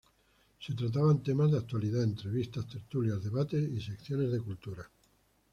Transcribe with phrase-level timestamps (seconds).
[0.59, 4.83] Se trataban temas de actualidad, entrevistas, tertulias, debates y secciones de cultura.